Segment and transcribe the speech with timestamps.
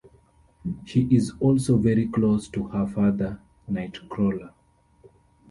[0.83, 4.51] She is also very close to her father, Nightcrawler.